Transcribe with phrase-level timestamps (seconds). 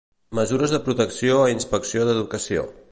[0.37, 2.69] Mesures de protecció a inspecció d'educació.